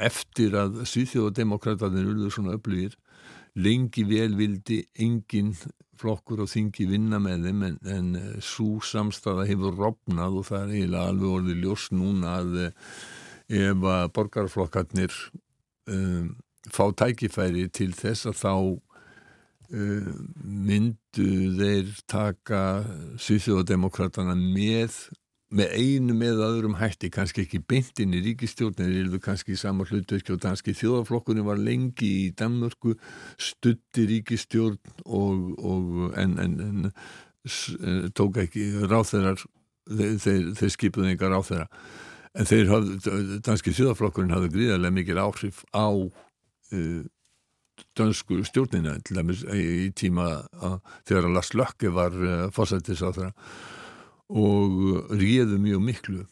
eftir 0.04 0.58
að 0.60 0.82
Svíþjóðademokrátarnir 0.90 2.10
urður 2.10 2.34
svona 2.34 2.58
upplýðir 2.58 2.98
lengi 3.54 4.02
vel 4.08 4.34
vildi 4.34 4.82
engin 4.98 5.54
flokkur 5.94 6.42
og 6.42 6.50
þingi 6.50 6.88
vinna 6.90 7.20
með 7.22 7.46
þeim 7.46 7.60
en, 7.68 7.76
en 7.86 8.08
svo 8.42 8.80
samstafa 8.82 9.46
hefur 9.46 9.76
rofnað 9.78 10.40
og 10.40 10.48
það 10.48 10.64
er 10.64 10.72
eiginlega 10.74 11.12
alveg 11.12 11.36
orðið 11.36 11.60
ljós 11.62 11.84
núna 11.94 12.32
að 12.40 12.56
ef 13.54 13.86
að 13.94 14.08
borgarflokkarnir 14.16 15.14
um, 15.86 16.34
fá 16.72 16.86
tækifæri 16.96 17.68
til 17.74 17.90
þess 17.96 18.30
að 18.30 18.38
þá 18.40 18.54
uh, 18.54 20.14
myndu 20.44 21.28
þeir 21.58 21.92
taka 22.10 22.62
Svíþjóðademokratana 23.20 24.36
með 24.38 25.04
með 25.54 25.74
einu 25.78 26.14
með 26.18 26.40
öðrum 26.42 26.78
hætti, 26.80 27.10
kannski 27.14 27.44
ekki 27.44 27.60
beintin 27.68 28.14
í 28.16 28.22
ríkistjórn 28.24 28.80
eða 28.82 29.20
kannski 29.22 29.54
í 29.54 29.60
sama 29.60 29.86
hlutverki 29.86 30.34
og 30.34 30.40
danski 30.42 30.74
þjóðaflokkurinn 30.74 31.46
var 31.46 31.60
lengi 31.60 32.10
í 32.24 32.32
Danmörku, 32.34 32.96
stutti 33.38 34.06
ríkistjórn 34.10 34.80
og, 35.04 35.52
og 35.60 36.16
en, 36.20 36.34
en, 36.42 36.56
en 36.64 36.88
eh, 36.88 38.08
tók 38.16 38.40
ekki 38.42 38.66
ráþeirar 38.90 39.44
þeir, 39.86 40.18
þeir, 40.24 40.50
þeir 40.58 40.74
skipuði 40.74 41.14
engar 41.14 41.34
ráþeira 41.36 41.68
en 42.34 42.50
þeir 42.50 42.70
hafði, 42.72 43.40
danski 43.46 43.74
þjóðaflokkurinn 43.76 44.34
hafði 44.34 44.54
gríðarlega 44.56 44.98
mikil 44.98 45.20
áhrif 45.22 45.62
á 45.70 45.86
dönsku 47.98 48.40
stjórnina 48.46 48.98
til 49.02 49.18
dæmis 49.18 49.42
í 49.50 49.90
tíma 49.96 50.44
að, 50.62 50.76
þegar 51.08 51.32
Lars 51.34 51.54
Lökke 51.54 51.90
var 51.94 52.14
fórsættis 52.54 53.02
á 53.02 53.10
það 53.14 53.32
og 54.34 55.10
réðu 55.14 55.58
mjög 55.60 55.82
miklu. 55.84 56.22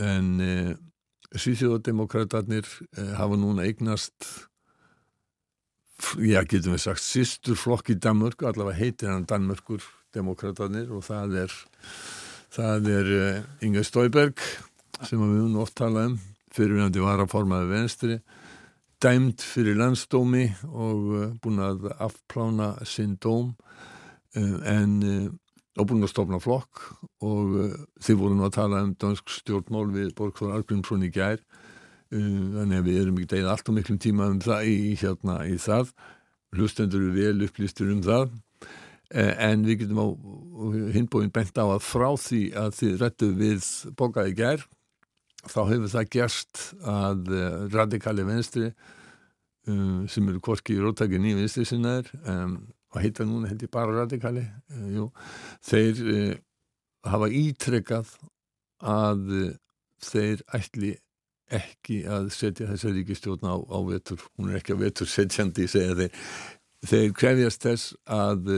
En 0.00 0.32
uh, 0.42 0.72
Svíþjóðademokrátarnir 1.32 2.66
hafa 3.16 3.36
núna 3.40 3.64
eignast 3.64 4.26
já 6.20 6.42
getum 6.44 6.74
við 6.74 6.82
sagt 6.82 7.04
sýstur 7.04 7.56
flokk 7.56 7.92
í 7.94 7.96
Danmörku 7.96 8.48
allavega 8.48 8.78
heitir 8.80 9.12
hann 9.12 9.26
Danmörkur 9.28 9.84
demokratarnir 10.12 10.90
og 10.92 11.04
það 11.06 11.38
er 11.44 11.54
það 12.52 12.90
er 12.92 13.10
Inge 13.64 13.84
Stauberg 13.86 14.42
sem 15.06 15.22
við 15.22 15.48
nú 15.54 15.62
oft 15.62 15.76
tala 15.78 16.08
um 16.10 16.18
fyrirvinandi 16.52 17.02
var 17.02 17.22
að 17.22 17.32
formaði 17.32 17.70
venstri 17.70 18.18
dæmd 19.02 19.42
fyrir 19.42 19.78
landsdómi 19.78 20.44
og 20.70 20.98
uh, 21.10 21.22
búin 21.42 21.60
að 21.62 21.88
afplána 22.02 22.74
sinn 22.86 23.16
dóm 23.22 23.52
uh, 24.38 24.58
en 24.68 24.92
uh, 25.02 25.30
og 25.80 25.88
búin 25.88 26.04
að 26.04 26.12
stofna 26.12 26.38
flokk 26.42 26.82
og 27.24 27.56
þið 28.04 28.18
voru 28.20 28.36
nú 28.36 28.44
að 28.46 28.56
tala 28.58 28.82
um 28.84 28.92
dansk 29.00 29.30
stjórnmál 29.32 29.86
við 29.94 30.10
Borgþór 30.18 30.52
Argrímsson 30.58 31.06
í 31.06 31.08
gær 31.14 31.40
þannig 32.12 32.76
að 32.76 32.88
við 32.90 32.98
erum 33.00 33.20
ekki 33.22 33.30
degið 33.30 33.48
allt 33.48 33.70
og 33.72 33.76
miklum 33.78 34.00
tíma 34.04 34.26
um 34.28 34.40
það 34.44 34.66
í, 34.68 34.74
hérna, 35.00 35.38
í 35.48 35.54
það. 35.56 35.94
Hlustendur 36.52 37.06
eru 37.06 37.14
vel 37.16 37.46
upplýstur 37.46 37.88
um 37.94 38.02
það 38.04 38.34
en 39.48 39.64
við 39.64 39.86
getum 39.86 40.02
á 40.04 40.06
hinbóin 40.92 41.32
bent 41.32 41.56
á 41.56 41.64
að 41.64 41.86
frá 41.88 42.10
því 42.20 42.42
að 42.52 42.76
þið 42.82 43.00
rættu 43.00 43.30
við 43.40 43.70
bókaði 43.96 44.36
gær 44.42 44.68
þá 45.50 45.60
hefur 45.72 45.90
það 45.92 46.10
gerst 46.16 46.62
að 46.86 47.32
uh, 47.32 47.46
radikali 47.72 48.26
venstri 48.26 48.68
um, 49.66 50.04
sem 50.10 50.28
eru 50.30 50.42
korki 50.44 50.76
í 50.76 50.82
róttæki 50.82 51.20
nýjum 51.20 51.42
vinstri 51.42 51.66
sinnaður 51.68 52.12
um, 52.30 52.56
og 52.92 53.00
heita 53.02 53.26
núna 53.26 53.50
ég 53.52 53.70
bara 53.72 54.02
radikali 54.02 54.44
uh, 54.44 54.88
jú, 54.94 55.08
þeir 55.66 56.02
uh, 56.02 56.34
hafa 57.12 57.30
ítrekkað 57.32 58.12
að 58.82 59.32
uh, 59.40 59.48
þeir 60.02 60.44
ætli 60.58 60.96
ekki 61.52 62.02
að 62.08 62.30
setja 62.32 62.68
þessa 62.70 62.92
ríkistjórn 62.94 63.44
á, 63.44 63.56
á 63.60 63.78
vetur, 63.84 64.22
hún 64.38 64.50
er 64.50 64.60
ekki 64.60 64.72
að 64.72 64.86
vetur 64.86 65.10
setjandi, 65.10 65.66
þeir. 65.68 66.08
Þeir 66.88 67.12
krefjast 67.14 67.66
þess 67.66 67.92
að 68.10 68.48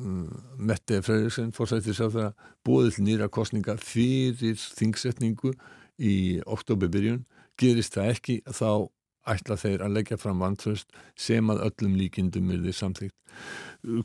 um, 0.00 0.28
Mette 0.56 1.00
Freyriksson 1.04 1.50
fórsættir 1.52 1.96
sá 1.96 2.06
það 2.06 2.30
búið 2.64 2.94
til 2.96 3.06
nýra 3.08 3.28
kostninga 3.32 3.76
fyrir 3.82 4.56
þingsetningu 4.78 5.52
í 5.98 6.40
oktoberbyrjun 6.44 7.24
gerist 7.60 7.94
það 7.94 8.10
ekki 8.14 8.40
þá 8.50 8.90
ætla 9.34 9.56
þeir 9.56 9.84
að 9.86 9.94
leggja 9.96 10.18
fram 10.20 10.42
vantröst 10.42 10.90
sem 11.16 11.48
að 11.52 11.62
öllum 11.68 11.94
líkindum 11.96 12.50
er 12.52 12.64
því 12.64 12.74
samþýgt 12.76 13.14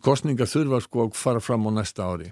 kostningar 0.03 0.49
þurfa 0.49 0.81
sko 0.83 1.07
að 1.07 1.17
fara 1.17 1.41
fram 1.43 1.67
á 1.69 1.71
næsta 1.79 2.07
ári. 2.07 2.31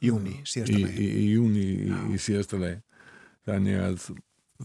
Júni, 0.00 0.38
síðasta 0.48 0.78
í, 0.78 0.82
legi 0.84 1.04
í, 1.04 1.08
í 1.20 1.24
júni 1.34 1.64
í, 1.68 2.00
í 2.16 2.18
síðasta 2.20 2.56
legi 2.60 2.78
þannig 3.48 3.80
að 3.84 4.06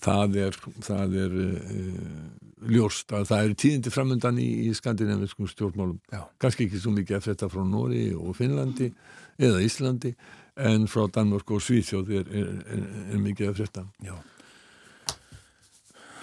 það 0.05 0.37
er, 0.45 0.57
það 0.85 1.17
er 1.23 1.35
uh, 1.41 2.69
ljóst 2.71 3.11
að 3.15 3.27
það 3.31 3.43
eru 3.43 3.57
tíðindi 3.63 3.91
framöndan 3.91 4.39
í, 4.39 4.47
í 4.69 4.71
skandinaviskum 4.75 5.49
stjórnmálum. 5.51 5.99
Já. 6.11 6.23
kannski 6.39 6.69
ekki 6.69 6.79
svo 6.79 6.95
mikið 6.95 7.19
að 7.19 7.27
frétta 7.27 7.51
frá 7.51 7.65
Nóri 7.67 8.07
og 8.15 8.35
Finnlandi 8.37 8.89
eða 9.35 9.63
Íslandi 9.65 10.13
en 10.55 10.87
frá 10.87 11.05
Danmörk 11.11 11.51
og 11.51 11.63
Svíþjóð 11.63 12.13
er, 12.19 12.29
er, 12.31 12.51
er, 12.75 12.85
er 13.15 13.21
mikið 13.21 13.51
að 13.51 13.57
frétta 13.59 13.85
Já. 14.05 14.15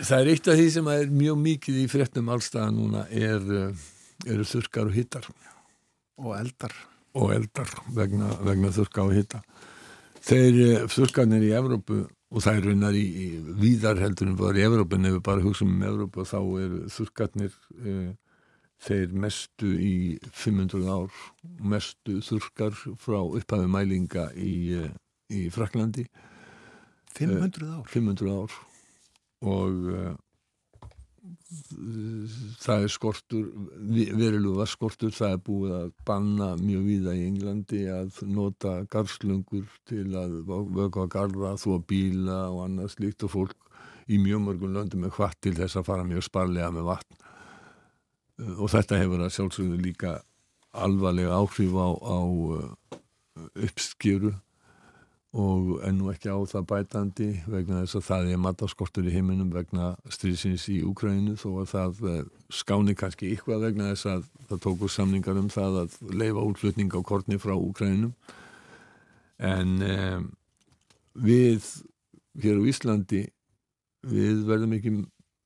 Það 0.02 0.18
er 0.18 0.30
eitt 0.32 0.48
af 0.48 0.56
því 0.58 0.68
sem 0.74 0.88
er 0.90 1.12
mjög 1.12 1.36
mikið 1.42 1.82
í 1.82 1.88
fréttum 1.90 2.30
allstaða 2.32 2.70
núna 2.74 3.04
uh, 3.06 3.84
eru 4.26 4.46
þurkar 4.48 4.88
og 4.88 4.96
hittar 4.96 5.28
og 6.22 6.32
eldar 6.38 6.74
og 7.18 7.34
eldar 7.34 7.68
vegna, 7.92 8.30
vegna 8.40 8.72
þurka 8.72 9.04
og 9.04 9.14
hitta. 9.16 9.42
Þeir 10.22 10.58
eh, 10.64 10.84
þurkarnir 10.90 11.44
í 11.44 11.52
Evrópu 11.58 12.04
og 12.32 12.44
það 12.44 12.58
er 12.58 12.68
raunar 12.70 12.96
í, 12.96 13.02
í 13.04 13.26
víðar 13.60 14.00
heldur 14.00 14.30
en 14.30 14.38
var 14.38 14.56
í 14.56 14.64
Evrópu 14.64 14.96
en 14.96 15.10
ef 15.10 15.16
við 15.18 15.24
bara 15.26 15.44
hugsaum 15.44 15.74
um 15.74 15.82
Evrópu 15.88 16.24
þá 16.28 16.38
eru 16.62 16.78
þurkarnir 16.94 17.56
e, 17.82 17.96
þeir 18.82 19.14
mestu 19.14 19.70
í 19.78 19.94
500 20.34 20.90
ár, 20.90 21.22
mestu 21.62 22.18
þurkar 22.24 22.74
frá 22.98 23.20
upphafi 23.22 23.70
mælinga 23.70 24.28
í, 24.34 24.54
e, 24.82 24.90
í 25.30 25.46
Fraklandi 25.54 26.08
500 27.12 27.68
ár? 27.68 27.86
500 27.88 28.30
ár. 28.32 28.58
Og 29.42 29.88
uh, 29.90 30.12
það 32.62 32.86
er 32.86 32.92
skortur 32.92 33.48
verulega 34.16 34.66
skortur, 34.70 35.12
það 35.14 35.34
er 35.34 35.42
búið 35.46 35.74
að 35.78 35.90
banna 36.06 36.52
mjög 36.60 36.86
víða 36.88 37.16
í 37.18 37.26
Englandi 37.26 37.82
að 37.92 38.22
nota 38.30 38.78
garslöngur 38.92 39.66
til 39.88 40.06
að 40.18 40.38
vöka 40.46 41.04
að 41.04 41.12
garra, 41.16 41.56
þó 41.60 41.76
að 41.76 41.88
bíla 41.92 42.38
og 42.52 42.64
annað 42.68 42.94
slíkt. 42.96 43.26
Og 43.26 43.34
fólk 43.34 43.58
í 44.08 44.18
mjög 44.22 44.46
mörgum 44.46 44.74
löndum 44.76 45.06
er 45.06 45.14
hvart 45.14 45.38
til 45.42 45.54
þess 45.58 45.78
að 45.78 45.88
fara 45.90 46.06
mjög 46.06 46.26
sparlega 46.30 46.72
með 46.74 46.88
vatn 46.94 47.20
og 48.58 48.70
þetta 48.72 49.00
hefur 49.00 49.24
að 49.24 49.34
sjálfsögðu 49.36 49.80
líka 49.82 50.16
alvarlega 50.72 51.36
áhrif 51.36 51.74
á, 51.76 51.88
á 52.00 52.18
uh, 52.22 52.98
uppskjöru 53.66 54.32
og 55.32 55.78
ennú 55.88 56.10
ekki 56.12 56.28
á 56.28 56.36
það 56.44 56.66
bætandi 56.68 57.26
vegna 57.48 57.80
þess 57.80 57.96
að 57.96 58.04
það 58.04 58.26
er 58.34 58.40
mataskortur 58.44 59.06
í 59.08 59.14
heiminum 59.14 59.48
vegna 59.52 59.94
strísins 60.12 60.66
í 60.68 60.82
Úkræninu 60.84 61.38
þó 61.40 61.62
að 61.62 61.70
það 61.70 62.02
eh, 62.10 62.26
skáni 62.52 62.94
kannski 63.00 63.30
ykkur 63.32 63.62
vegna 63.62 63.88
þess 63.94 64.10
að 64.12 64.26
það 64.50 64.60
tóku 64.66 64.90
samningar 64.92 65.40
um 65.40 65.48
það 65.52 65.78
að 65.86 65.96
leifa 66.20 66.44
útflutning 66.50 66.92
á 66.92 67.00
kortni 67.00 67.40
frá 67.40 67.54
Úkræninu 67.56 68.12
en 69.40 69.72
eh, 69.88 70.20
við 71.16 71.64
hér 72.44 72.60
á 72.60 72.68
Íslandi 72.68 73.24
við 74.04 74.44
verðum 74.44 74.76
ekki 74.76 74.96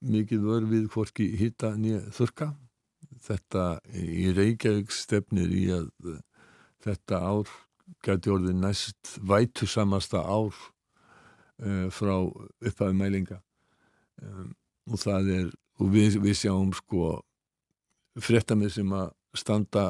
mikið 0.03 0.47
vör 0.51 0.67
við 0.67 0.91
hvorki 0.91 1.31
hitta 1.39 1.77
nýja 1.79 2.03
þurka 2.11 2.57
þetta 3.27 3.67
í 3.95 4.31
Reykjavík 4.37 4.95
stefnir 4.95 5.53
í 5.53 5.67
að 5.75 5.91
eh, 6.13 6.23
þetta 6.87 7.21
ár 7.23 7.53
gæti 8.07 8.33
orðið 8.35 8.59
næst 8.61 9.13
vætusamasta 9.23 10.23
ár 10.27 10.55
uh, 11.63 11.87
frá 11.95 12.15
upphæði 12.19 12.97
mælinga. 12.99 13.39
Um, 14.23 14.51
og 14.91 15.01
það 15.03 15.31
er 15.37 15.47
og 15.77 15.93
við, 15.93 16.19
við 16.25 16.39
sjáum 16.41 16.73
sko 16.75 17.21
fréttamið 18.23 18.75
sem 18.79 18.93
að 18.97 19.11
standa 19.37 19.85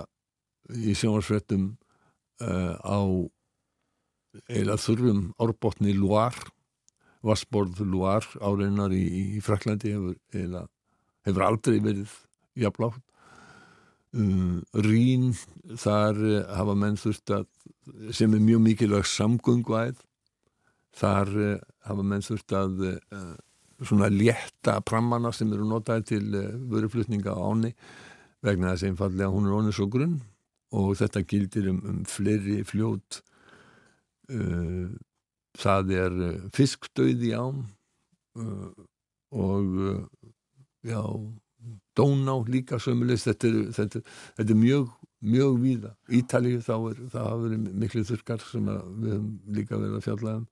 í 0.74 0.96
sjónvarsfréttum 0.98 1.70
uh, 2.42 2.74
á 2.82 3.00
eila 4.52 4.76
þurrum 4.80 5.30
árbotni 5.40 5.94
Loire 5.96 6.50
Vassborð 7.26 7.80
Loire 7.86 8.40
áreinar 8.44 8.92
í, 8.92 9.04
í 9.36 9.42
Fraklandi 9.44 9.94
hefur, 9.94 10.66
hefur 11.24 11.46
aldrei 11.46 11.78
verið 11.80 12.12
jafnlátt 12.58 13.00
um, 14.14 14.62
Rín 14.84 15.32
þar 15.78 16.20
uh, 16.20 16.42
hafa 16.58 16.76
menn 16.78 16.98
þurft 17.00 17.32
að 17.34 17.46
sem 18.14 18.34
er 18.34 18.42
mjög 18.42 18.62
mikilvæg 18.64 19.08
samgönguæð 19.10 20.00
þar 20.96 21.32
uh, 21.34 21.56
hafa 21.88 22.06
menn 22.06 22.24
þurft 22.24 22.56
að 22.56 22.84
uh, 22.92 23.34
svona 23.82 24.10
létta 24.12 24.78
prammana 24.86 25.32
sem 25.34 25.52
eru 25.52 25.66
notaði 25.68 26.06
til 26.14 26.24
uh, 26.34 26.48
vöruflutninga 26.70 27.36
á 27.36 27.40
áni 27.40 27.72
vegna 28.46 28.74
þess 28.74 28.90
einfallega 28.90 29.32
hún 29.32 29.48
er 29.48 29.56
onnið 29.58 29.78
svo 29.78 29.88
grunn 29.92 30.20
og 30.76 30.96
þetta 30.98 31.24
gildir 31.30 31.70
um, 31.70 31.80
um 31.86 32.02
fleiri 32.10 32.60
fljót. 32.66 33.22
Uh, 34.26 34.90
það 35.56 35.92
er 35.96 36.16
fiskdauði 36.52 37.30
ám 37.32 37.62
og 39.32 39.76
já 40.84 41.00
Dóná 41.96 42.36
líka 42.52 42.78
sömulegst 42.82 43.30
þetta, 43.30 43.52
þetta, 43.76 44.02
þetta 44.36 44.52
er 44.52 44.60
mjög, 44.60 44.90
mjög 45.24 45.56
víða. 45.62 45.92
Ítalíu 46.18 46.60
þá 46.64 46.74
er 46.76 47.00
það 47.14 47.22
hafa 47.22 47.40
verið 47.44 47.70
miklu 47.84 48.04
þurkar 48.10 48.44
sem 48.44 48.68
við 48.68 49.14
höfum 49.14 49.30
líka 49.56 49.80
verið 49.80 49.96
að 49.98 50.06
fjalla 50.08 50.36
um. 50.40 50.46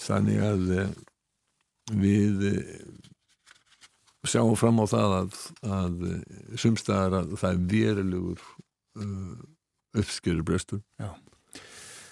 Þannig 0.00 0.42
að 0.46 0.72
eh, 0.78 0.92
við 1.98 2.46
eh, 2.48 2.72
sjáum 4.28 4.56
fram 4.58 4.80
á 4.82 4.86
það 4.88 5.14
að, 5.18 5.38
að 5.76 6.02
sumstaðar 6.60 7.20
að 7.20 7.34
það 7.40 7.50
er 7.50 7.64
verulegur 7.72 8.44
uh, 8.98 9.34
uppskýrur 9.98 10.46
brestur 10.46 10.82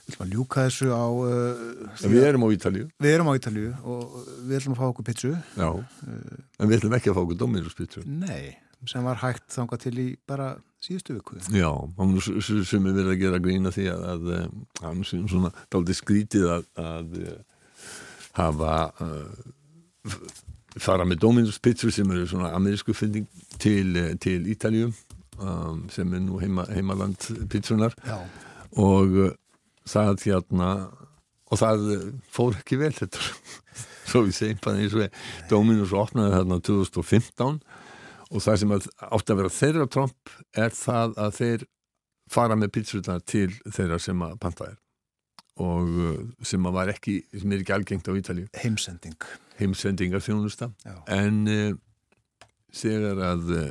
Við 0.06 0.14
ætlum 0.14 0.26
að 0.28 0.34
ljúka 0.36 0.64
þessu 0.68 0.88
á 0.94 1.04
uh, 1.10 2.04
Við 2.06 2.20
að- 2.20 2.28
erum 2.28 2.44
á 2.46 2.48
Ítalíu. 2.54 2.84
Við 3.02 3.14
erum 3.16 3.26
á 3.26 3.34
Ítalíu 3.34 3.72
og 3.82 4.12
við 4.46 4.54
ætlum 4.60 4.76
að 4.76 4.78
fá 4.78 4.86
okkur 4.92 5.06
pitsu 5.08 5.32
Já, 5.58 5.70
en 6.62 6.68
við 6.70 6.76
ætlum 6.78 6.94
ekki 7.00 7.10
að 7.10 7.16
fá 7.18 7.22
okkur 7.24 7.40
dóminuspitsu 7.40 8.04
Nei, 8.06 8.54
sem 8.86 9.02
var 9.08 9.18
hægt 9.24 9.48
þangað 9.50 9.82
til 9.82 9.94
í 9.98 10.06
bara 10.30 10.52
síðustu 10.86 11.16
viku. 11.16 11.40
Já, 11.50 11.72
sem 12.68 12.86
er 12.86 12.94
verið 12.94 13.12
að 13.16 13.20
gera 13.24 13.40
grína 13.42 13.72
því 13.74 13.86
að, 13.90 14.04
að 14.12 14.28
eh, 14.36 14.46
hann 14.84 15.00
sem 15.08 15.24
svona 15.26 15.50
dálítið 15.74 15.98
skrítið 15.98 16.44
að, 16.54 16.66
að 16.78 17.16
eh, 17.24 17.38
hafa 18.38 18.74
uh, 19.02 20.12
fara 20.78 21.06
með 21.08 21.22
Dominus 21.24 21.58
Pizza 21.64 21.90
sem 21.90 22.10
eru 22.14 22.26
svona 22.30 22.52
amerísku 22.54 22.94
fynding 22.94 23.26
til, 23.58 23.96
eh, 23.98 24.12
til 24.22 24.46
Ítalíu 24.52 24.92
um, 25.40 25.86
sem 25.90 26.14
er 26.14 26.22
nú 26.22 26.38
heima, 26.42 26.66
heimaland 26.70 27.26
pizzunar 27.50 27.96
Já, 28.06 28.20
og 28.76 29.18
uh, 29.24 29.32
það 29.86 30.24
hérna 30.26 30.70
og 31.46 31.60
það 31.60 31.84
uh, 31.94 32.06
fór 32.32 32.56
ekki 32.58 32.78
vel 32.80 32.92
þetta. 32.96 33.22
Svo 34.10 34.22
við 34.26 34.36
segjum 34.38 34.62
bara 34.62 34.82
eins 34.82 34.94
og 34.94 35.20
Dominus 35.50 35.94
opnaði 35.96 36.36
þarna 36.36 36.60
2015 36.68 37.60
og 38.26 38.42
það 38.42 38.58
sem 38.62 38.74
átti 38.74 39.32
að 39.32 39.40
vera 39.40 39.54
þeirra 39.54 39.86
tromp 39.90 40.34
er 40.58 40.74
það 40.74 41.14
að 41.22 41.38
þeir 41.40 41.64
fara 42.30 42.58
með 42.58 42.72
pizzurna 42.74 43.20
til 43.22 43.48
þeirra 43.70 43.98
sem 44.02 44.22
að 44.26 44.36
panta 44.42 44.70
er 44.72 44.76
og 45.62 45.88
uh, 45.88 46.16
sem 46.44 46.66
að 46.68 46.74
var 46.76 46.92
ekki, 46.92 47.16
sem 47.32 47.52
er 47.54 47.62
ekki 47.62 47.72
algengt 47.72 48.08
á 48.10 48.12
Ítalíu. 48.12 48.48
Heimsending. 48.60 49.16
Heimsendingar 49.56 50.20
þjónusta 50.20 50.68
Já. 50.84 50.98
en 51.16 51.38
uh, 51.48 51.78
þegar 52.76 53.22
að 53.24 53.52
eh, 53.56 53.70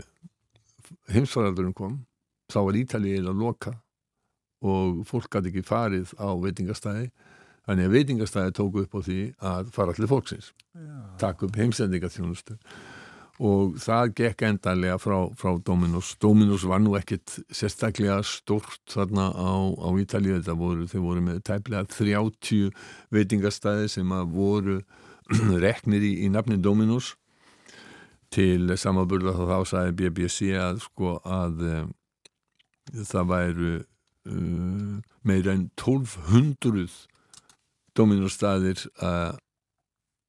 heimsfaraldurinn 1.13 1.75
kom 1.77 1.99
þá 2.49 2.59
var 2.65 2.79
Ítalið 2.79 3.19
eða 3.19 3.35
loka 3.37 3.73
og 4.65 5.05
fólk 5.09 5.29
gæti 5.31 5.53
ekki 5.53 5.65
farið 5.67 6.13
á 6.17 6.29
veitingastæði. 6.41 7.07
Þannig 7.65 7.87
að 7.87 7.95
veitingastæði 7.97 8.57
tóku 8.59 8.83
upp 8.85 8.93
á 8.97 8.99
því 9.05 9.21
að 9.53 9.71
fara 9.73 9.95
allir 9.95 10.11
fólksins 10.11 10.51
taka 11.21 11.47
upp 11.47 11.57
heimsendingaþjónustu 11.59 12.57
og 13.43 13.73
það 13.83 14.13
gekk 14.15 14.43
endanlega 14.47 14.95
frá, 15.01 15.17
frá 15.35 15.57
Dominos. 15.67 16.13
Dominos 16.23 16.63
var 16.63 16.79
nú 16.79 16.93
ekkit 16.95 17.33
sérstaklega 17.51 18.21
stort 18.23 18.79
þarna 18.93 19.27
á, 19.35 19.51
á 19.75 19.89
Ítalíu, 19.99 20.37
þetta 20.37 20.55
voru, 20.55 20.87
þeir 20.87 21.03
voru 21.03 21.23
með 21.25 21.41
tæplega 21.49 21.83
30 21.91 22.71
veitingastæði 23.11 23.89
sem 23.91 24.13
að 24.15 24.31
voru 24.37 24.77
reknir 25.65 26.05
í, 26.05 26.13
í 26.23 26.31
nafnin 26.31 26.63
Dominos. 26.63 27.15
Til 28.31 28.71
samaburða 28.79 29.35
þá 29.35 29.43
þá 29.51 29.59
sagði 29.67 29.97
BBC 29.99 30.55
að 30.59 30.79
sko 30.85 31.17
að 31.27 31.59
um, 31.67 31.91
það 33.03 33.29
væru 33.33 33.75
um, 34.29 35.01
meira 35.23 35.55
en 35.55 35.69
1200 35.75 37.07
Dominos 37.95 38.35
staðir 38.35 38.81
uh, 38.99 39.33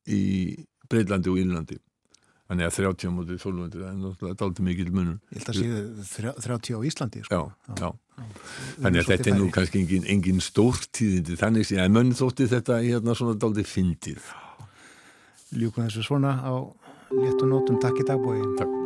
í 0.06 0.22
Breitlandi 0.87 1.32
og 1.32 1.40
Írlandi 1.42 1.80
Þannig 2.46 2.68
að 2.68 2.76
30 2.78 3.11
mútið 3.11 3.40
1200 3.40 3.80
er 3.88 3.94
náttúrulega 3.98 4.38
dálítið 4.38 4.66
mikil 4.68 4.90
munum. 4.94 5.16
Ég 5.35 5.40
held 5.40 5.48
að 5.50 5.56
séu 5.59 6.28
30 6.46 6.78
á 6.78 6.80
Íslandi. 6.87 7.22
Sko. 7.26 7.40
Já, 7.40 7.72
já. 7.74 7.74
já. 7.82 8.22
Þannig 8.85 9.00
að 9.02 9.11
þetta 9.11 9.32
er 9.32 9.38
nú 9.40 9.48
kannski 9.56 9.82
engin, 9.82 10.06
engin 10.14 10.40
stórtíðindi. 10.46 11.40
Þannig 11.42 11.74
að 11.74 11.92
mönn 11.98 12.14
þótti 12.14 12.46
þetta 12.54 12.80
í 12.87 12.94
hérna 12.94 13.18
svona 13.18 13.35
dálítið 13.42 13.70
fyndið. 13.74 14.32
Ljúkum 15.59 15.88
þessu 15.88 16.06
svona 16.06 16.38
á 16.38 16.54
léttu 17.18 17.50
nótum. 17.50 17.82
Takk 17.82 18.04
í 18.04 18.11
dagbói. 18.14 18.38
Takk. 18.62 18.86